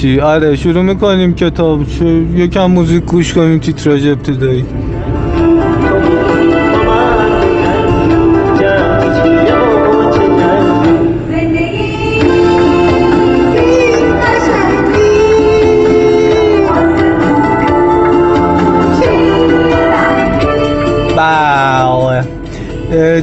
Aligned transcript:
چی؟ 0.00 0.20
آره 0.20 0.56
شروع 0.56 0.82
می‌کنیم 0.82 1.34
کتاب. 1.34 1.80
یکم 2.34 2.66
موزیک 2.66 3.04
گوش 3.04 3.34
کنیم 3.34 3.58
تیتراژ 3.58 4.06
ابتدایی 4.06 4.64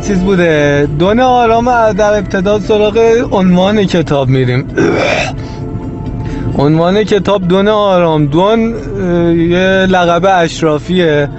چیز 0.07 0.20
بوده؟ 0.20 0.88
دونه 1.00 1.23
آرام 1.23 1.91
در 1.91 2.14
ابتدا 2.14 2.59
سراغ 2.59 3.28
عنوان 3.32 3.86
کتاب 3.86 4.28
میریم. 4.28 4.68
عنوان 6.57 7.03
کتاب 7.03 7.47
دونه 7.47 7.71
آرام 7.71 8.25
دون 8.25 8.59
یه 9.49 9.85
لقب 9.89 10.25
اشرافیه. 10.43 11.29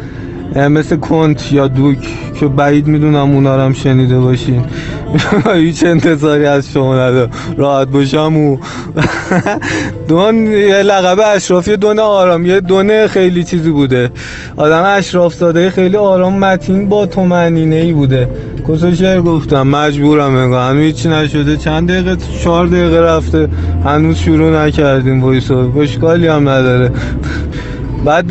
مثل 0.56 0.96
کنت 0.96 1.52
یا 1.52 1.68
دوک 1.68 1.98
که 2.40 2.46
بعید 2.48 2.86
می‌دونم 2.86 3.34
اونا 3.34 3.64
هم 3.64 3.72
شنیده 3.72 4.18
باشین. 4.18 4.64
هیچ 5.54 5.84
انتظاری 5.84 6.46
از 6.46 6.70
شما 6.72 6.94
ندارم. 6.94 7.30
راحت 7.56 7.88
باشم 7.88 8.36
و. 8.36 8.56
دون 10.08 10.46
یه 10.46 10.82
لقب 10.82 11.18
اشرافی 11.34 11.76
دونه 11.76 12.02
آرام 12.02 12.46
یه 12.46 12.60
دونه 12.60 13.06
خیلی 13.06 13.44
چیزی 13.44 13.70
بوده. 13.70 14.10
آدم 14.56 14.82
اشراف 14.86 15.34
ساده 15.34 15.70
خیلی 15.70 15.96
آرام 15.96 16.38
متین 16.38 16.88
با 16.88 17.06
تومنینه 17.06 17.76
ای 17.76 17.92
بوده. 17.92 18.28
کسا 18.68 18.94
شعر 18.94 19.20
گفتم 19.20 19.66
مجبورم 19.66 20.36
انگاه 20.36 20.70
هنوز 20.70 20.82
هیچی 20.82 21.08
نشده. 21.08 21.56
چند 21.56 21.88
دقیقه 21.90 22.16
چهار 22.44 22.66
دقیقه 22.66 23.00
رفته. 23.00 23.48
هنوز 23.84 24.16
شروع 24.16 24.66
نکردیم 24.66 25.24
وایسا. 25.24 25.62
بشکالی 25.62 26.26
هم 26.26 26.48
نداره. 26.48 26.90
بعد 28.04 28.26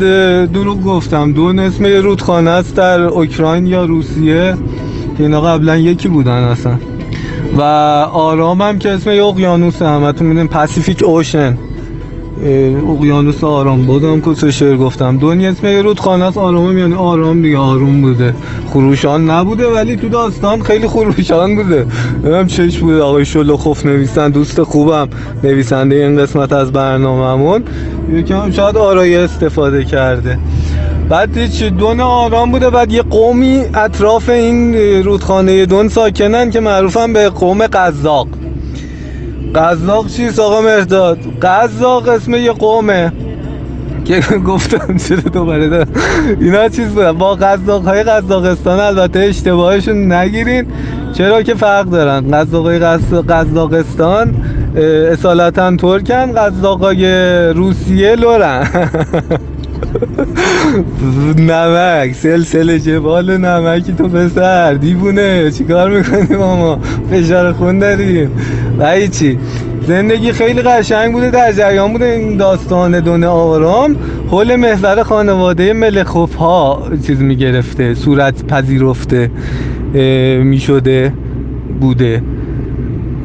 دروغ 0.52 0.82
گفتم. 0.82 1.32
دون 1.32 1.58
اسم 1.58 1.84
رودخانه 1.84 2.50
است 2.50 2.76
در 2.76 3.00
اوکراین 3.00 3.66
یا 3.66 3.84
روسیه؟ 3.84 4.54
که 5.16 5.22
اینا 5.22 5.40
قبلا 5.40 5.76
یکی 5.76 6.08
بودن 6.08 6.42
اصلا. 6.42 6.72
و 7.58 7.62
آرام 8.12 8.62
هم 8.62 8.78
که 8.78 8.90
اسم 8.90 9.10
یه 9.10 9.24
اقیانوس 9.24 9.82
همتون 9.82 10.26
می‌دونیم 10.26 10.48
پاسیفیک 10.48 11.02
اوشن 11.02 11.58
اقیانوس 12.88 13.44
آرام 13.44 13.86
بودم 13.86 14.20
کسو 14.20 14.50
شعر 14.50 14.76
گفتم. 14.76 15.18
دنیا 15.18 15.50
اسم 15.50 15.66
یه 15.66 15.82
رودخانه 15.82 16.24
است 16.24 16.38
آرام 16.38 16.78
یعنی 16.78 16.94
آرام 16.94 17.42
دیگه 17.42 17.58
آروم 17.58 18.02
بوده. 18.02 18.34
خروشان 18.70 19.30
نبوده 19.30 19.66
ولی 19.66 19.96
تو 19.96 20.08
داستان 20.08 20.62
خیلی 20.62 20.88
خروشان 20.88 21.56
بوده. 21.56 21.86
هم 22.24 22.46
چش 22.46 22.78
بوده. 22.78 23.02
آقای 23.02 23.24
خوف 23.56 23.86
نویسن 23.86 24.30
دوست 24.30 24.62
خوبم. 24.62 25.08
نویسنده 25.44 25.96
این 25.96 26.16
قسمت 26.22 26.52
از 26.52 26.72
برنامهمون. 26.72 27.62
یکم 28.12 28.50
شاید 28.50 28.76
آرایه 28.76 29.18
استفاده 29.18 29.84
کرده. 29.84 30.38
بعد 31.08 31.50
چی 31.50 31.70
دون 31.70 32.00
آرام 32.00 32.52
بوده. 32.52 32.70
بعد 32.70 32.92
یه 32.92 33.02
قومی 33.02 33.60
اطراف 33.74 34.28
این 34.28 34.74
رودخانه 35.04 35.66
دون 35.66 35.88
ساکنن 35.88 36.50
که 36.50 36.60
معروفن 36.60 37.12
به 37.12 37.28
قوم 37.28 37.66
قزاق. 37.66 38.28
قزاق 39.54 40.06
چیست 40.06 40.38
آقا 40.38 40.60
مرداد؟ 40.60 41.18
قزاق 41.42 42.08
اسم 42.08 42.34
یه 42.34 42.52
قومه. 42.52 43.12
که 44.04 44.20
گفتم 44.46 44.96
چرا 44.96 45.20
دوباره 45.20 45.68
دارم 45.68 45.88
اینا 46.40 46.68
چیز 46.68 46.88
بودن 46.88 47.12
با 47.12 47.34
قزاق 47.34 47.84
های 47.84 48.02
قزاقستان 48.02 48.80
البته 48.80 49.18
اشتباهشون 49.18 50.12
نگیرین. 50.12 50.66
چرا 51.12 51.42
که 51.42 51.54
فرق 51.54 51.84
دارن. 51.84 52.30
قزاق 52.30 52.64
های 52.64 52.78
قزاقستان 53.28 54.34
اصالتا 55.12 55.76
ترکن 55.76 56.32
قزاق 56.32 56.80
های 56.80 57.04
روسیه 57.50 58.16
لورن. 58.16 58.66
نمک 61.38 62.12
سلسله 62.14 62.78
جبال 62.78 63.36
نمکی 63.36 63.92
تو 63.92 64.08
پسر 64.08 64.74
دیوونه 64.74 65.50
چیکار 65.50 65.90
می‌کنی 65.90 66.36
ماما؟ 66.36 66.78
فشار 67.10 67.52
خون 67.52 67.78
داریم. 67.78 68.30
و 68.78 69.06
چی؟ 69.06 69.38
زندگی 69.86 70.32
خیلی 70.32 70.62
قشنگ 70.62 71.12
بوده 71.12 71.30
در 71.30 71.52
جریان 71.52 71.92
بوده 71.92 72.04
این 72.04 72.36
داستان 72.36 73.00
دونه 73.00 73.26
آرام. 73.26 73.96
حول 74.30 74.56
محور 74.56 75.02
خانواده 75.02 75.72
ملخوف 75.72 76.34
ها 76.34 76.82
چیز 77.06 77.22
می‌گرفته 77.22 77.94
صورت 77.94 78.46
پذیرفته 78.46 79.30
می‌شده 80.42 81.12
بوده 81.80 82.22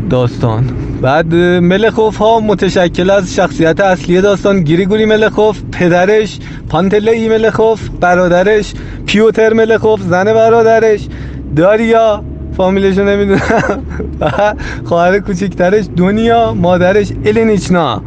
داستان. 0.09 0.63
بعد 1.03 1.36
ملخوف 1.36 2.18
ها 2.18 2.40
متشکل 2.40 3.09
از 3.09 3.36
شخصیت 3.36 3.80
اصلی 3.80 4.22
داستان 4.22 4.64
گریگوری 4.64 5.06
ملخوف 5.06 5.62
پدرش 5.72 6.40
پانتلی 6.69 7.30
ملخوف 7.30 7.90
برادرش 8.02 8.74
پیوتر 9.06 9.53
ملخوف 9.53 10.02
زن 10.02 10.24
برادرش 10.24 11.08
داریا 11.56 12.24
فامیلشو 12.58 13.03
نمی‌دونم. 13.03 13.84
خواهر 14.90 15.19
کوچکترش 15.19 15.86
دنیا 15.97 16.53
مادرش 16.53 17.08
الینیچنا. 17.25 18.02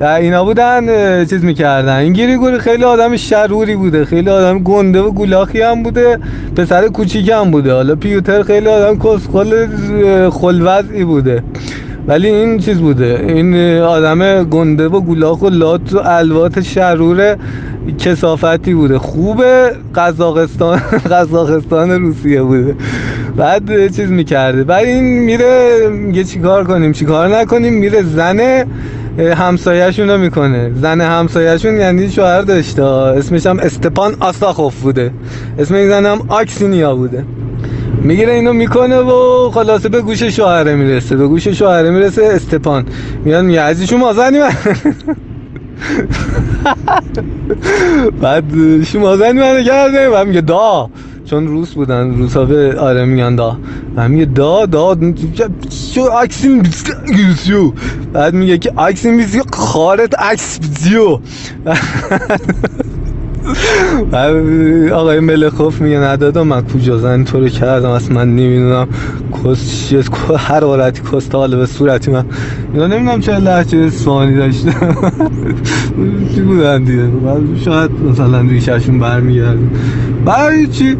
اینا 0.00 0.44
بودن 0.44 0.84
چیز 1.24 1.44
می‌کردن. 1.44 1.96
این 1.96 2.12
گریگوری 2.12 2.58
خیلی 2.58 2.84
آدم 2.84 3.16
شروری 3.16 3.76
بوده. 3.76 4.04
خیلی 4.04 4.30
آدم 4.30 4.58
گنده 4.58 5.00
و 5.00 5.10
گولاخی 5.10 5.62
هم 5.62 5.82
بوده. 5.82 6.18
پسر 6.56 6.88
کوچیک 6.88 7.28
هم 7.28 7.50
بوده. 7.50 7.72
حالا 7.72 7.94
پیوتر 7.94 8.42
خیلی 8.42 8.68
آدم 8.68 8.98
کسخل 8.98 9.66
خلوزی 10.30 11.04
بوده. 11.04 11.42
ولی 12.08 12.28
این 12.28 12.58
چیز 12.58 12.78
بوده. 12.78 13.24
این 13.28 13.78
آدم 13.80 14.44
گنده 14.44 14.88
و 14.88 15.00
گولاخ 15.00 15.42
و 15.42 15.48
لات 15.48 15.92
و 15.92 15.98
الوات 16.04 16.60
شرور 16.60 17.36
کسافتی 17.98 18.74
بوده. 18.74 18.98
خوب 18.98 19.44
قزاقستان 19.94 20.78
قزاقستان 21.12 21.90
روسیه 21.90 22.42
بوده. 22.42 22.74
بعد 23.36 23.96
چیز 23.96 24.10
می‌کرده. 24.10 24.64
بعد 24.64 24.84
این 24.84 25.04
میره 25.04 25.88
میگه 25.90 26.24
چیکار 26.24 26.64
کنیم؟ 26.64 26.92
چیکار 26.92 27.28
نکنیم؟ 27.28 27.74
میره 27.74 28.02
زنه 28.02 28.66
همسایهشون 29.18 30.10
رو 30.10 30.18
می‌کنه. 30.18 30.70
زن 30.74 31.00
همسایهشون 31.00 31.76
یعنی 31.76 32.10
شوهر 32.10 32.42
داشته. 32.42 32.84
اسمش 32.84 33.46
هم 33.46 33.58
استپان 33.58 34.16
آساخوف 34.20 34.80
بوده. 34.80 35.10
اسم 35.58 35.74
این 35.74 35.88
زن 35.88 36.06
هم 36.06 36.18
آکسینیا 36.28 36.96
بوده. 36.96 37.24
می‌گیره 38.02 38.32
اینو 38.32 38.52
می‌کنه 38.52 38.98
و 38.98 39.50
خلاصه 39.50 39.88
به 39.88 40.02
گوش 40.02 40.22
شوهره 40.22 40.76
می‌رسه. 40.76 41.16
به 41.16 41.26
گوش 41.26 41.48
شوهره 41.48 41.90
می‌رسه 41.90 42.24
استپان. 42.24 42.86
میاد 43.24 43.44
میگه 43.44 43.62
عزیزشون 43.62 44.00
مازنی 44.00 44.38
من. 44.38 44.52
بعد 48.22 48.44
شما 48.84 49.16
زنی 49.16 49.40
منو 49.40 49.62
کرده. 49.62 50.08
و 50.08 50.24
میگه 50.24 50.40
دا. 50.40 50.90
چون 51.24 51.46
روس 51.46 51.74
بودن 51.74 52.18
روسا 52.18 52.44
به 52.44 52.80
آره 52.80 53.04
میگن 53.04 53.36
دا. 53.36 53.58
و 53.96 54.08
میگه 54.08 54.24
دا 54.24 54.66
دا. 54.66 54.96
شو 55.94 56.02
اکسیم 56.02 56.62
بیسیو 56.62 57.72
بعد 58.12 58.34
میگه 58.34 58.58
که 58.58 58.72
اکسیم 58.78 59.16
بیسیو 59.16 59.42
خارت 59.52 60.18
عکس 60.18 60.58
بیسیو 60.60 61.18
آقای 64.92 65.20
ملخوف 65.20 65.80
میگه 65.80 65.98
ندادم 65.98 66.46
من 66.46 66.62
کجا 66.62 66.98
زن 66.98 67.24
تو 67.24 67.40
رو 67.40 67.48
کردم 67.48 67.90
اصلا 67.90 68.14
من 68.14 68.36
نمی‌دونم 68.36 68.88
کس 69.44 69.92
هر 70.38 70.64
حالتی 70.64 71.02
کستال 71.12 71.56
به 71.56 71.66
صورتی 71.66 72.10
من 72.10 72.24
اینا 72.74 72.86
نمی‌دونم 72.86 73.20
چه 73.20 73.38
لحجه 73.38 73.78
اسفانی 73.78 74.36
داشته 74.36 74.70
چی 76.34 76.40
بودن 76.40 76.84
دیگه؟ 76.84 77.02
شاید 77.64 77.90
مثلا 78.10 78.40
ریششون 78.40 78.98
برمیگرد 78.98 79.58
برای 80.24 80.66
چی؟ 80.66 80.96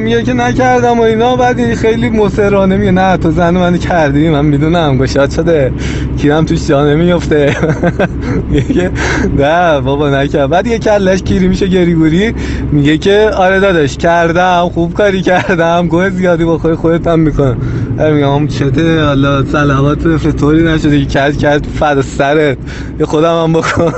میگه 0.00 0.22
که 0.22 0.32
نکردم 0.32 0.98
و 0.98 1.02
اینا 1.02 1.36
بعد 1.36 1.74
خیلی 1.74 2.10
مصرانه 2.10 2.76
میگه 2.76 2.90
نه 2.90 3.16
تو 3.16 3.30
زن 3.30 3.50
منو 3.56 3.76
کردی 3.76 4.28
من 4.28 4.44
می‌دونم 4.44 4.98
گشاد 4.98 5.30
شده. 5.30 5.72
کیرم 6.18 6.44
توش 6.44 6.66
جا 6.68 6.86
نمیفته 6.86 7.56
میگه 8.50 8.90
نه 9.38 9.80
بابا 9.80 10.10
نکرد. 10.10 10.50
بعد 10.50 10.66
یه 10.66 10.78
کلش 10.78 11.22
کیری 11.22 11.48
میشه 11.48 11.68
گریگوری 11.76 12.34
میگه 12.72 12.98
که 12.98 13.30
آره 13.36 13.60
داداش 13.60 13.96
کردم 13.96 14.68
خوب 14.74 14.94
کاری 14.94 15.22
کردم 15.22 15.88
گوه 15.88 16.10
زیادی 16.10 16.44
با 16.44 16.58
خود 16.58 16.74
خودت 16.74 17.06
هم 17.06 17.20
می‌کنم. 17.20 17.56
میگم 17.98 18.34
هم 18.34 18.48
چته؟ 18.48 19.04
حالا 19.04 19.44
سلامات 19.44 20.16
فطوری 20.16 20.62
نشده 20.62 20.98
که 20.98 21.06
کرد 21.06 21.36
کرد 21.38 21.66
فد 21.66 22.00
سرت. 22.00 22.58
یه 23.00 23.06
خودم 23.06 23.42
هم 23.42 23.52
بکن. 23.52 23.84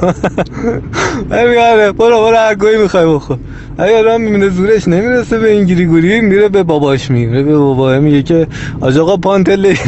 میگه 1.30 1.72
آره 1.72 1.92
برو 1.92 2.16
برو 2.20 2.36
هر 2.36 2.54
گوی 2.54 2.78
می‌خوای 2.82 3.06
بخور. 3.06 3.38
اگر 3.78 4.08
هم 4.08 4.20
می‌بینه 4.20 4.48
زورش 4.48 4.88
نمی‌رسه 4.88 5.38
به 5.38 5.50
این 5.50 5.64
گریگوری 5.64 6.20
میره 6.20 6.48
به 6.48 6.62
باباش 6.62 7.10
میره 7.10 7.42
به 7.42 7.58
بابا 7.58 7.98
میگه 7.98 8.22
که 8.22 8.46
آج 8.80 8.98
آقا 8.98 9.16
پانتله. 9.16 9.78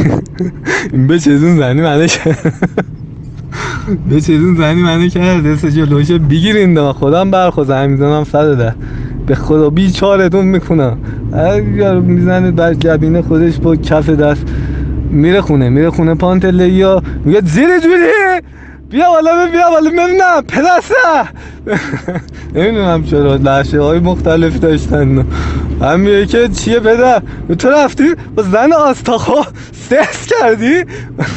این 0.93 1.07
به 1.07 1.19
چیزون 1.19 1.57
زنی 1.57 1.81
منه 1.81 2.07
به 4.09 4.21
چیزون 4.21 4.55
زنی 4.55 4.81
منه 4.81 5.09
کرده 5.09 5.55
سه 5.55 5.71
جلوشه 5.71 6.17
بگیرین 6.17 6.73
دا 6.73 6.93
خودم 6.93 7.31
برخوز 7.31 7.71
می‌زنم 7.71 8.23
صد 8.23 8.57
ده. 8.57 8.75
به 9.25 9.35
خدا 9.35 9.69
بیچارتون 9.69 10.45
می‌کنم 10.45 10.97
اگر 11.33 11.99
می‌زنه 11.99 12.51
بر 12.51 12.73
جبینه 12.73 13.21
خودش 13.21 13.57
با 13.57 13.75
کف 13.75 14.09
دست 14.09 14.45
میره 15.11 15.41
خونه. 15.41 15.69
میره 15.69 15.89
خونه 15.89 16.15
پانتله 16.15 16.69
یا 16.69 17.03
میگه 17.25 17.41
زیر 17.45 17.79
جوری! 17.79 18.41
بیا 18.91 19.09
بالا 19.09 19.45
بیا 19.51 19.69
بالا 19.69 19.89
ببینم 19.89 20.41
پدسته 20.47 20.95
نمی‌دونم 22.55 23.03
چرا 23.03 23.35
لحشه 23.35 23.81
های 23.81 23.99
مختلف 23.99 24.59
داشتن. 24.59 25.25
هم 25.81 26.25
که 26.25 26.47
چیه 26.47 26.79
پدر؟ 26.79 27.21
تو 27.59 27.69
رفتی 27.69 28.15
با 28.35 28.43
زن 28.43 28.73
آستاخو 28.73 29.41
سکس 29.89 30.25
کردی؟ 30.25 30.83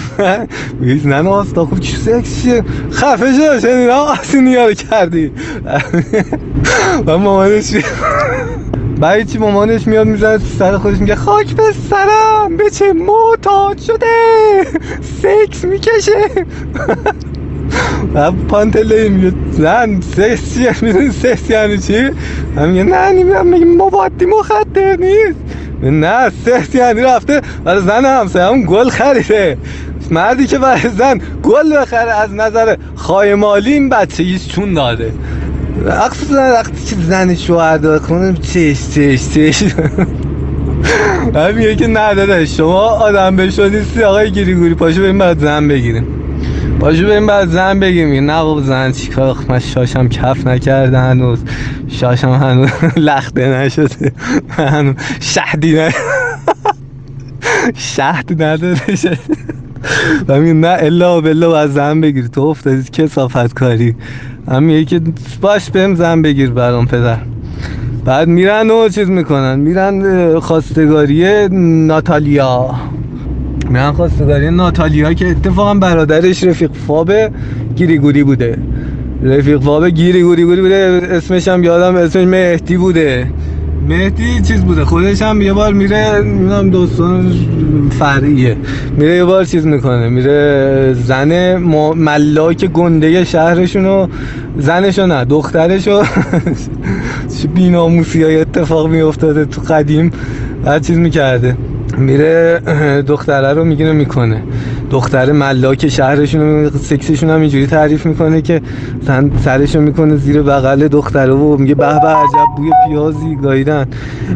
میگه 0.80 1.02
زن 1.02 1.26
آستاخو 1.26 1.78
چی 1.78 1.96
سکس 1.96 2.42
چیه؟ 2.42 2.64
خفه 2.92 3.32
شد 3.32 3.60
شنیدم 3.60 3.92
آسینی 3.92 4.56
رو 4.56 4.74
کردی. 4.74 5.32
و 7.06 7.18
مامانش 7.18 7.74
بعد 9.00 9.28
چی 9.30 9.38
مامانش 9.38 9.86
میاد 9.86 10.06
می‌زنه 10.06 10.38
تو 10.38 10.44
سر 10.58 10.78
خودش؟ 10.78 10.98
میگه 10.98 11.14
خاک 11.16 11.54
به 11.56 11.62
سرم 11.90 12.56
به 12.56 12.70
چه 12.70 12.92
معتاد 12.92 13.78
شده. 13.78 14.06
سکس 15.22 15.64
می‌کشه. 15.64 16.46
پانتله 18.48 19.08
میگه 19.08 19.32
زن 19.50 20.00
سکس 20.00 20.54
چیه 20.54 20.74
می‌دونی 20.82 21.10
سکس 21.10 21.50
یعنی 21.50 21.78
چی 21.78 22.10
هم 22.56 22.68
میگه 22.68 22.84
نه 22.84 23.10
نمی‌دونم 23.10 23.46
میگه 23.46 23.64
موادی 23.64 24.26
مخدر 24.26 24.96
نیست 24.96 25.40
نه 25.82 26.30
سکس 26.46 26.74
یعنی 26.74 27.00
رفته 27.00 27.40
برای 27.64 27.82
زن 27.82 28.04
همسایه 28.04 28.46
هم 28.46 28.62
گل 28.62 28.88
خریده 28.88 29.58
مردی 30.10 30.46
که 30.46 30.58
برای 30.58 30.80
زن 30.98 31.20
گل 31.42 31.76
بخره 31.76 32.12
از 32.12 32.34
نظر 32.34 32.76
خواهی 32.94 33.34
مالی 33.34 33.72
این 33.72 33.88
بچه 33.88 34.38
چون 34.38 34.74
داده 34.74 35.12
اقصد 35.86 36.32
وقتی 36.32 36.84
که 36.84 36.96
زن 37.02 37.34
شوهر 37.34 37.76
داره 37.76 37.98
کنه 37.98 38.32
چش 38.32 38.88
چش 38.94 39.28
چش 39.34 39.62
میگه 41.56 41.76
که 41.76 41.86
نداره 41.86 42.44
شما 42.44 42.80
آدم 42.80 43.36
بشو 43.36 43.68
نیستی 43.68 44.02
آقای 44.02 44.30
گیری 44.30 44.54
گوری 44.54 44.74
پاشو 44.74 45.02
بریم 45.02 45.18
بعد 45.18 45.38
زن 45.38 45.68
بگیریم 45.68 46.13
پاشو 46.84 47.06
بریم 47.06 47.26
بعد 47.26 47.48
زن 47.48 47.80
بگیریم 47.80 48.30
نه 48.30 48.42
بابا 48.42 48.60
زن 48.60 48.92
چیکار؟ 48.92 49.36
من 49.48 49.58
شاشم 49.58 50.08
کف 50.08 50.46
نکرده 50.46 50.98
هنوز 50.98 51.38
شاشم 51.88 52.28
هنوز 52.30 52.68
لخته 52.96 53.48
نشده. 53.48 54.12
هنوز 54.50 54.94
شهدی 55.20 55.72
نه 55.72 55.94
شهد 57.94 58.42
نداره 58.42 58.96
شده. 58.96 59.18
و 60.28 60.38
نه 60.40 60.76
الا 60.80 61.20
بلا 61.20 61.48
باید 61.48 61.70
زن 61.70 62.00
بگیری 62.00 62.28
تو 62.28 62.40
افتادی 62.40 62.82
که 62.92 63.06
صافت 63.06 63.54
کاری 63.54 63.94
هم 64.48 64.62
میگه 64.62 64.84
که 64.84 65.00
باش 65.40 65.70
بهم 65.70 65.94
زن 65.94 66.22
بگیر 66.22 66.50
برام 66.50 66.86
پدر. 66.86 67.18
بعد 68.04 68.28
میرن 68.28 68.70
و 68.70 68.88
چیز 68.88 69.10
می‌کنن. 69.10 69.58
میرن 69.58 70.38
خواستگاری 70.40 71.48
ناتالیا. 71.86 72.74
میرن 73.70 73.92
خواستگاری 73.92 74.50
ناتالیا 74.50 75.12
که 75.12 75.28
اتفاقا 75.28 75.74
برادرش 75.74 76.44
رفیق 76.44 76.70
فاب 76.86 77.12
گیریگوری 77.76 78.24
بوده. 78.24 78.58
رفیق 79.22 79.60
فاب 79.60 79.86
گیریگوری 79.88 80.44
بوده 80.44 81.00
اسمش 81.10 81.48
هم 81.48 81.64
یادم 81.64 81.96
اسمش 81.96 82.26
مهدی 82.26 82.76
بوده. 82.76 83.26
مهدی 83.88 84.40
چیز 84.40 84.64
بوده 84.64 84.84
خودش 84.84 85.22
هم 85.22 85.42
یه 85.42 85.52
بار 85.52 85.72
میره 85.72 86.18
نمی‌دونم 86.18 86.70
دوستان 86.70 87.32
فرعیه. 87.98 88.56
میره 88.96 89.16
یه 89.16 89.24
بار 89.24 89.44
چیز 89.44 89.66
می‌کنه 89.66 90.08
میره 90.08 90.96
زن 91.04 91.56
ملاک 91.96 92.64
گنده 92.64 93.24
شهرشونو 93.24 94.06
زنشو 94.58 95.06
نه 95.06 95.24
دخترشو 95.24 96.02
بیناموسی 97.54 98.22
های 98.22 98.40
اتفاق 98.40 98.88
میافتاده 98.88 99.44
تو 99.44 99.60
قدیم 99.60 100.10
بعد 100.64 100.86
چیز 100.86 100.98
می‌کرده. 100.98 101.56
میره 101.98 102.60
دختره 103.06 103.52
رو 103.52 103.64
می‌گیره 103.64 103.92
می‌کنه. 103.92 104.42
دختر 104.90 105.32
ملاک 105.32 105.88
شهرشون 105.88 106.70
سکسشون 106.70 107.30
هم 107.30 107.40
اینجوری 107.40 107.66
تعریف 107.66 108.06
می‌کنه 108.06 108.42
که 108.42 108.60
سرشو 109.44 109.80
می‌کنه 109.80 110.16
زیر 110.16 110.42
بغل 110.42 110.88
دختره 110.88 111.32
و 111.32 111.56
میگه 111.56 111.74
به 111.74 111.86
به 111.86 112.08
عجب 112.08 112.46
بوی 112.56 112.70
پیازی 112.88 113.36
گاییدن. 113.42 113.86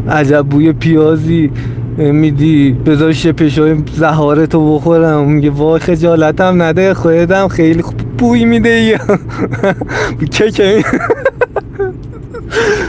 عجب 0.09 0.41
بوی 0.41 0.73
پیازی 0.73 1.51
میدی. 1.97 2.71
بذار 2.71 3.13
شپشای 3.13 3.75
زهارتو 3.95 4.75
بخورم. 4.75 5.31
میگه 5.31 5.49
وای 5.49 5.79
خجالتم 5.79 6.61
نده 6.61 6.93
خودم 6.93 7.47
خیلی 7.47 7.83
بوی 8.17 8.45
میده. 8.45 8.99
که 10.31 10.83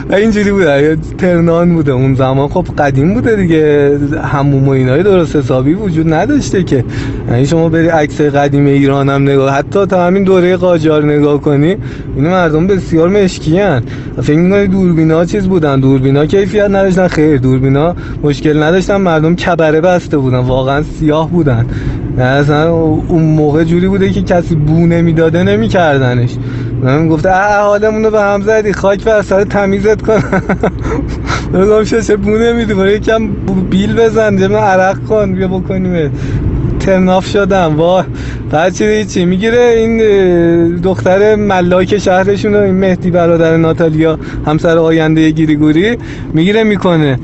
و 0.09 0.15
اینجوری 0.15 0.51
بوده 0.51 0.97
ترنان 1.17 1.73
بوده 1.73 1.91
اون 1.91 2.15
زمان؟ 2.15 2.47
خب 2.47 2.65
قدیم 2.77 3.13
بوده 3.13 3.35
دیگه. 3.35 3.99
هموم 4.23 4.67
و 4.67 4.71
اینای 4.71 5.03
درست 5.03 5.35
حسابی 5.35 5.73
وجود 5.73 6.13
نداشته 6.13 6.63
که. 6.63 6.85
یعنی 7.29 7.45
شما 7.45 7.69
بری 7.69 7.87
عکس 7.87 8.21
قدیم 8.21 8.65
ایران 8.65 9.09
هم 9.09 9.23
نگاه 9.23 9.53
حتی 9.53 9.85
تا 9.85 10.05
همین 10.07 10.23
دوره 10.23 10.57
قاجار 10.57 11.05
نگاه 11.05 11.41
کنی 11.41 11.75
این 12.15 12.27
مردم 12.27 12.67
بسیار 12.67 13.09
مشکی 13.09 13.59
هن. 13.59 13.83
فکر 14.21 14.37
می‌کنی 14.37 14.67
دوربینا 14.67 15.25
چیز 15.25 15.47
بودن؟ 15.47 15.79
دوربینا 15.79 16.25
کیفیت 16.25 16.65
نداشتن. 16.65 17.07
خیر 17.07 17.37
دوربینا 17.37 17.95
مشکل 18.23 18.63
نداشتن. 18.63 18.97
مردم 18.97 19.35
کبره 19.35 19.81
بسته 19.81 20.17
بودن. 20.17 20.37
واقعا 20.37 20.83
سیاه 20.83 21.29
بودن. 21.29 21.65
اصلا 22.17 22.71
اون 23.07 23.23
موقع 23.23 23.63
جوری 23.63 23.87
بوده 23.87 24.09
که 24.09 24.21
کسی 24.21 24.55
بو 24.55 24.87
نمی‌داده 24.87 25.43
نمیکردنش. 25.43 26.29
من 26.81 27.07
گفته 27.07 27.29
حالمون 27.61 28.03
رو 28.03 28.11
به 28.11 28.21
هم 28.21 28.41
زدی 28.41 28.73
خاک 28.73 29.03
بر 29.03 29.21
سر 29.21 29.43
تمیزت 29.43 30.01
کنم. 30.01 30.41
بگم 31.53 31.83
چه 31.83 32.15
بو 32.15 32.29
نمیدی 32.29 32.73
برای 32.73 32.93
یکم 32.95 33.27
بیل 33.69 33.95
بزن 33.95 34.37
جمع 34.37 34.59
عرق 34.59 35.05
کن 35.05 35.33
بیا 35.35 35.47
بکنیم. 35.47 36.11
ترناف 36.79 37.27
شدم. 37.27 37.75
واه 37.75 38.05
بعد 38.51 38.73
چی 38.73 39.05
چی 39.05 39.25
می‌گیره؟ 39.25 39.73
این 39.77 39.97
دختر 40.75 41.35
ملاک 41.35 41.97
شهرشون 41.97 42.55
این 42.55 42.75
مهدی 42.75 43.11
برادر 43.11 43.57
ناتالیا 43.57 44.19
همسر 44.45 44.77
آینده 44.77 45.29
گیریگوری 45.29 45.97
می‌گیره 46.33 46.63
می‌کنه. 46.63 47.19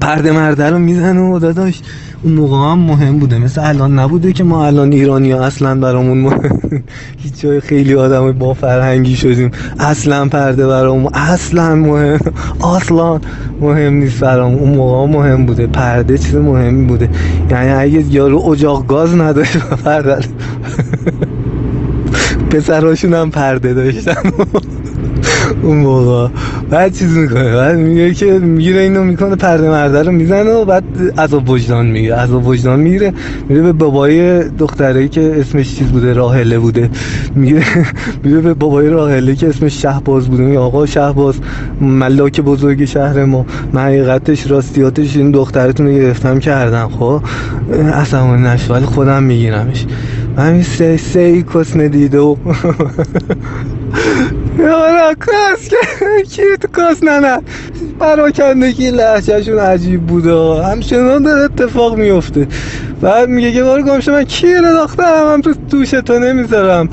پرده 0.00 0.32
مرده 0.32 0.70
رو 0.70 0.78
می‌زنه 0.78 1.20
و 1.20 1.38
داداش 1.38 1.80
اون 2.22 2.34
موقع 2.34 2.56
هم 2.56 2.78
مهم 2.78 3.18
بوده. 3.18 3.38
مثل 3.38 3.68
الان 3.68 3.98
نبوده 3.98 4.32
که 4.32 4.44
ما 4.44 4.66
الان 4.66 4.92
ایرانی 4.92 5.32
ها 5.32 5.44
اصلا 5.44 5.74
برامون 5.74 6.18
مهم. 6.18 6.82
هیچ 7.22 7.40
جای 7.40 7.60
خیلی 7.60 7.94
آدم 7.94 8.32
با 8.32 8.54
فرهنگی 8.54 9.16
شدیم. 9.16 9.50
اصلا 9.78 10.28
پرده 10.28 10.66
برامون 10.66 11.14
اصلا 11.14 11.74
مهم. 11.74 12.18
اصلا 12.76 13.20
مهم 13.60 13.94
نیست 13.94 14.20
برامون. 14.20 14.58
اون 14.58 14.76
موقع 14.76 15.12
مهم 15.12 15.46
بوده. 15.46 15.66
پرده 15.66 16.18
چیز 16.18 16.34
مهمی 16.34 16.86
بوده. 16.86 17.08
یعنی 17.50 17.70
اگه 17.70 18.14
یارو 18.14 18.50
اجاق 18.50 18.86
گاز 18.86 19.14
نداشت 19.14 19.58
پرده 19.84 20.18
پسراشون 22.50 23.14
هم 23.14 23.30
پرده 23.30 23.74
داشتن. 23.74 24.14
اون 25.62 25.76
موقع. 25.76 26.28
بعد 26.70 26.94
چیز 26.94 27.16
می‌کنه؟ 27.16 27.56
بعد 27.56 27.76
میگه 27.76 28.14
که 28.14 28.38
می‌گیره 28.38 28.80
اینو 28.80 29.04
می‌کنه 29.04 29.36
پرده 29.36 29.70
مرده 29.70 30.02
رو 30.02 30.12
می‌زنه 30.12 30.50
و 30.50 30.64
بعد 30.64 30.84
عذاب 31.18 31.50
وجدان 31.50 31.86
میگه 31.86 32.16
عذاب 32.16 32.46
وجدان 32.46 32.80
می‌گیره 32.80 33.12
میره 33.48 33.62
به 33.62 33.72
بابای 33.72 34.48
دختره 34.48 35.08
که 35.08 35.36
اسمش 35.40 35.76
چیز 35.76 35.86
بوده؟ 35.86 36.12
راهله 36.12 36.58
بوده. 36.58 36.90
میگه 37.34 37.62
میره 38.24 38.40
به 38.40 38.54
بابای 38.54 38.88
راهله 38.88 39.34
که 39.34 39.48
اسمش 39.48 39.82
شهباز 39.82 40.28
بوده. 40.28 40.42
میگه 40.42 40.58
آقا 40.58 40.86
شهباز 40.86 41.34
ملاک 41.80 42.40
بزرگ 42.40 42.84
شهر 42.84 43.24
ما. 43.24 43.46
من 43.72 43.82
حقیقتش 43.82 44.50
راستیاتش 44.50 45.16
این 45.16 45.30
دخترتون 45.30 45.86
رو 45.86 45.92
گرفتم 45.92 46.38
کردم 46.38 46.88
خب؟ 46.88 47.20
اصلا 47.92 48.36
نشد 48.36 48.70
ولی 48.70 48.84
خودم 48.84 49.22
میگیرمش. 49.22 49.86
من 50.36 50.62
سی 50.62 50.96
سی 50.96 51.44
کس 51.54 51.76
ندیده 51.76 52.18
و 52.18 52.36
یا 54.58 55.14
کاس 55.20 55.68
کی 56.32 56.42
تو 56.60 56.68
کاس 56.72 57.02
نه 57.02 57.20
نه 57.20 57.42
پراکندگی 58.00 58.90
لحجهشون 58.90 59.58
عجیب 59.58 60.06
بوده 60.06 60.64
همچنان 60.64 61.22
داره 61.22 61.42
اتفاق 61.44 61.98
میفته. 61.98 62.46
بعد 63.00 63.28
میگه 63.28 63.52
که 63.52 63.62
بار 63.62 63.82
گمشه 63.82 64.12
من 64.12 64.24
کی 64.24 64.54
رو 64.54 64.86
هم 65.04 65.40
تو 65.40 65.54
توش 65.70 65.90
تو 65.90 66.18
نمی‌ذارم. 66.18 66.88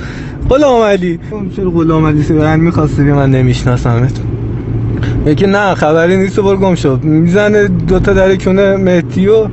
غلام 0.49 0.81
علی. 0.81 1.19
چرا 1.55 1.69
غلام 1.69 2.05
علی 2.05 2.33
من 2.33 2.59
می‌خواسته 2.59 3.03
من 3.03 3.31
نمیشناسمت 3.31 4.11
یکی 5.25 5.47
نه 5.47 5.75
خبری 5.75 6.17
نیست 6.17 6.39
بار 6.39 6.57
گم 6.57 6.75
شد 6.75 6.99
می‌زنه 7.03 7.67
دوتا 7.67 8.13
در 8.13 8.35
کونه 8.35 8.77
مهدی 8.77 9.27
و 9.27 9.47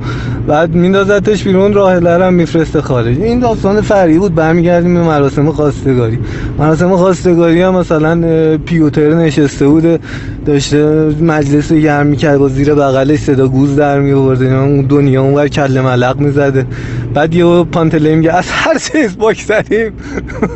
بعد 0.47 0.75
میندازتش 0.75 1.43
بیرون 1.43 1.73
راه 1.73 1.99
لرم 1.99 2.33
میفرسته 2.33 2.81
خارج. 2.81 3.19
این 3.19 3.39
داستان 3.39 3.81
فرعی 3.81 4.17
بود. 4.17 4.35
برمیگردیم 4.35 4.93
به 4.93 5.01
مراسم 5.01 5.51
خواستگاری. 5.51 6.19
مراسم 6.59 6.95
خواستگاری 6.95 7.61
هم 7.61 7.75
مثلا 7.75 8.21
پیوتر 8.57 9.13
نشسته 9.13 9.67
بوده 9.67 9.99
داشته 10.45 10.85
مجلس 11.21 11.71
رو 11.71 11.77
گرم 11.77 12.05
می‌کرد 12.05 12.37
با 12.37 12.47
زیر 12.47 12.73
بغلش 12.73 13.19
صدا 13.19 13.47
گوز 13.47 13.75
در 13.75 13.99
میورده 13.99 14.45
اون 14.45 14.81
دنیا 14.81 15.21
اونور 15.21 15.47
کل 15.47 15.81
ملق 15.81 16.19
می‌زده. 16.19 16.65
بعد 17.13 17.35
یه 17.35 17.63
پانتله 17.63 18.15
میگه 18.15 18.33
از 18.33 18.45
هر 18.47 18.77
چیز 18.77 19.17
بکسریم 19.17 19.93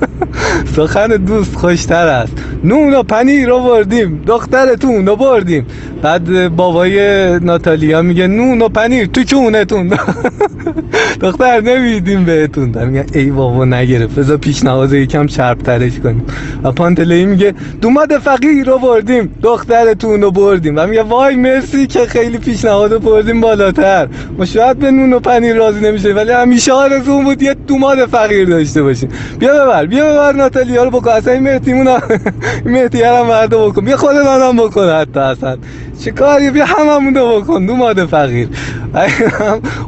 سخن 0.76 1.08
دوست 1.08 1.56
خوشتر 1.56 2.08
است. 2.08 2.34
نون 2.64 2.94
و 2.94 3.04
پنیر 3.04 3.50
رو 3.50 3.60
بردیم 3.60 4.24
دخترتون 4.28 5.05
رو 5.08 5.16
بردیم. 5.16 5.66
بعد 6.02 6.56
بابای 6.56 7.00
ناتالیا 7.40 8.02
میگه 8.02 8.28
نون 8.28 8.62
و 8.62 8.70
پنیر 8.70 9.06
تو 9.06 9.24
چونتون. 9.24 9.94
دختر 11.22 11.62
نمیدیم 11.62 12.26
بهتون. 12.26 12.72
در 12.72 12.86
میگن 12.86 13.06
ای 13.14 13.26
بابا 13.26 13.66
نگرفت. 13.66 14.16
بذار 14.20 14.38
پیشنهاد 14.38 14.94
یکم 14.94 15.28
چرب 15.28 15.58
ترش 15.58 16.00
کنیم. 16.00 16.26
و 16.64 16.72
پانتلی 16.72 17.26
میگه 17.26 17.54
دوماد 17.82 18.18
فقیر 18.18 18.66
رو 18.66 18.80
بردیم. 18.80 19.36
دخترتون 19.44 20.22
رو 20.22 20.32
بردیم. 20.32 20.78
و 20.78 20.88
میگه 20.88 21.04
وای 21.04 21.36
مرسی 21.36 21.88
که 21.88 22.00
خیلی 22.00 22.38
پیشنهاد 22.38 23.02
بردیم 23.02 23.42
بالاتر. 23.42 24.08
ما 24.38 24.46
شاید 24.46 24.80
به 24.80 24.92
نون 24.92 25.14
و 25.14 25.20
پنیر 25.20 25.56
راضی 25.56 25.80
نمیشه 25.80 26.14
ولی 26.14 26.32
همیشه 26.32 26.74
آرزو 26.74 27.22
بود 27.22 27.42
یه 27.42 27.56
دوماد 27.68 28.06
فقیر 28.06 28.50
داشته 28.50 28.84
باشیم. 28.84 29.10
بیا 29.40 29.66
ببر 29.66 29.86
بیا 29.86 30.14
ببر 30.14 30.34
ناتالیا 30.34 30.84
رو 30.84 30.90
بکن. 30.92 31.12
اصلا 31.12 31.34
این 31.34 31.44
مهتیمون 31.44 31.88
هم 31.88 33.28
برده 33.28 33.58
بکن. 33.58 33.86
بیا 33.86 33.98
خودت 33.98 34.26
هم 34.26 34.58
بکن 34.58 34.90
حتی 34.90 35.20
اصلا. 35.20 35.58
چه 36.04 36.12
کاری؟ 36.12 36.52
بیا 36.52 36.66
هممون 36.66 37.16
رو 37.16 37.42
بکن. 37.42 37.66
دوماد 37.66 38.06
فقیر 38.06 38.48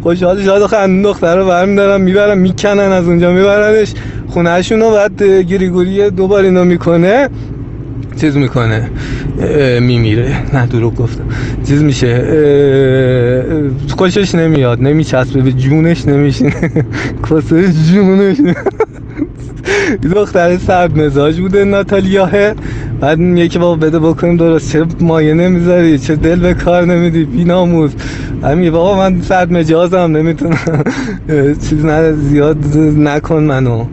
خوشحال 0.03 0.43
شاد 0.43 0.65
خندون 0.65 1.13
دختر 1.17 1.37
رو 1.37 1.45
برمیدارم 1.45 2.01
می‌برم 2.01 2.37
می‌کنن 2.37 2.79
از 2.79 3.07
اونجا 3.07 3.31
میبرنش 3.31 3.93
خونهشون 4.27 4.79
رو 4.79 4.91
بعد 4.91 5.23
گریگوری 5.23 6.09
دوبار 6.09 6.43
اینو 6.43 6.63
می‌کنه 6.65 7.29
چیز 8.21 8.37
می‌کنه 8.37 8.89
میمیره. 9.79 10.35
نه 10.53 10.67
دروغ 10.67 10.95
گفتم. 10.95 11.23
چیز 11.67 11.83
میشه 11.83 12.23
خوشش 13.97 14.35
نمیاد 14.35 14.81
نمیچسبه 14.81 15.41
به 15.41 15.51
جونش 15.51 16.07
نمیشینه. 16.07 16.53
کاسه 17.29 17.71
جونش. 17.93 18.37
دختر 19.95 20.57
سرد 20.57 20.99
مزاج 20.99 21.39
بوده 21.39 21.63
ناتالیاه 21.63 22.31
بعد 23.01 23.19
یکی 23.19 23.59
بابا 23.59 23.75
بده 23.75 23.99
بکنیم 23.99 24.37
درست. 24.37 24.71
چه 24.71 24.85
مایه 24.99 25.33
نمی‌ذاری 25.33 25.99
چه 25.99 26.15
دل 26.15 26.39
به 26.39 26.53
کار 26.53 26.85
نمیدی؟ 26.85 27.23
بی 27.25 27.43
ناموز 27.43 27.91
همین 28.43 28.71
بابا 28.71 28.97
من 28.97 29.21
سرد 29.21 29.51
مجازم 29.51 29.97
نمی‌تونم. 29.97 30.83
چیز 31.69 31.85
نه 31.85 32.11
زیاد 32.11 32.77
نکن 32.97 33.43
منو. 33.43 33.85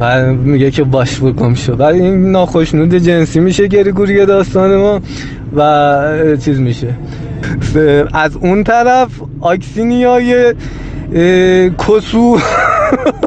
و 0.00 0.32
میگه 0.32 0.70
که 0.70 0.84
باش 0.84 1.20
بکن 1.20 1.54
شو. 1.54 1.72
ولی 1.72 2.00
این 2.00 2.32
ناخشنود 2.32 2.94
جنسی 2.94 3.40
میشه 3.40 3.66
گریگوری 3.66 4.26
داستان 4.26 4.76
ما 4.76 5.00
و 5.56 6.36
چیز 6.36 6.60
میشه. 6.60 6.88
از 8.12 8.36
اون 8.36 8.64
طرف 8.64 9.08
آکسینیای 9.40 10.54
کسو. 11.88 12.38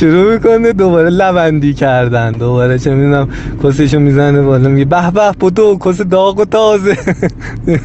شروع 0.00 0.32
می‌کنه 0.34 0.72
دوباره 0.72 1.10
لبندی 1.10 1.74
کردن. 1.74 2.32
دوباره 2.32 2.78
چه 2.78 2.94
می‌دونم 2.94 3.28
کسشو 3.64 3.98
می‌زنه 3.98 4.42
بالا 4.42 4.68
میگه 4.68 4.84
به 4.84 5.10
به 5.10 5.32
بودو 5.40 5.78
کس 5.84 6.00
داغ 6.00 6.38
و 6.38 6.44
تازه. 6.44 6.96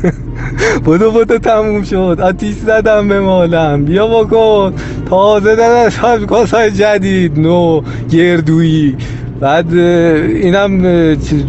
بودو 0.85 1.11
بودو 1.11 1.37
تموم 1.37 1.83
شد. 1.83 2.17
آتیش 2.21 2.55
زدم 2.55 3.07
به 3.07 3.19
مالم. 3.19 3.85
بیا 3.85 4.07
بکن. 4.07 4.73
تازه 5.09 5.55
دادش 5.55 5.99
کاسای 6.27 6.71
جدید. 6.71 7.39
نو 7.39 7.81
گردویی. 8.11 8.95
بعد 9.39 9.73
اینم 9.73 10.81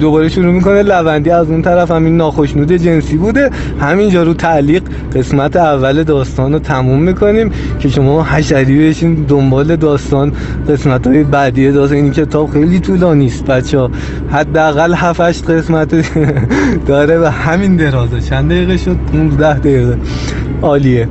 دوباره 0.00 0.28
شروع 0.28 0.52
می‌کنه. 0.52 0.82
لوندی 0.82 1.30
از 1.30 1.50
اون 1.50 1.62
طرف 1.62 1.90
همین 1.90 2.16
ناخشنود 2.16 2.72
جنسی 2.72 3.16
بوده. 3.16 3.50
همینجا 3.80 4.22
رو 4.22 4.34
تعلیق 4.34 4.82
قسمت 5.14 5.56
اول 5.56 6.02
داستان 6.02 6.52
رو 6.52 6.58
تموم 6.58 7.02
می‌کنیم 7.02 7.50
که 7.80 7.88
شما 7.88 8.24
حشری 8.24 8.88
بشین 8.88 9.14
دنبال 9.14 9.76
داستان 9.76 10.32
قسمت 10.68 11.06
های 11.06 11.24
بعدی 11.24 11.72
داستان. 11.72 11.98
این 11.98 12.12
کتاب 12.12 12.50
خیلی 12.50 12.80
طولانی 12.80 13.26
است 13.26 13.44
بچه 13.44 13.78
ها 13.78 13.90
حداقل 14.30 14.94
7 14.94 15.50
قسمت 15.50 15.94
داره 16.88 17.18
و 17.18 17.24
همین 17.24 17.76
درازه. 17.76 18.20
چند 18.20 18.50
دقیقه 18.50 18.76
شد؟ 18.76 18.96
15 19.12 19.58
دقیقه. 19.58 19.96
عالیه. 20.62 21.08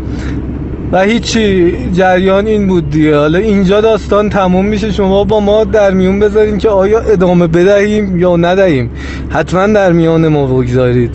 و 0.92 1.02
هیچی 1.02 1.78
جریان 1.94 2.48
این 2.48 2.68
بود 2.68 2.90
دیگه. 2.90 3.18
حالا 3.18 3.40
اینجا 3.40 3.82
داستان 3.82 4.30
تموم 4.30 4.66
میشه. 4.66 4.92
شما 4.92 5.24
با 5.24 5.40
ما 5.40 5.64
در 5.64 5.92
میون 5.92 6.20
بذارین 6.20 6.58
که 6.58 6.70
آیا 6.70 7.00
ادامه 7.00 7.48
بدهیم 7.48 8.20
یا 8.20 8.36
ندهیم. 8.36 8.90
حتما 9.30 9.68
در 9.68 9.92
میان 9.92 10.28
ما 10.28 10.46
بگذارید. 10.48 11.12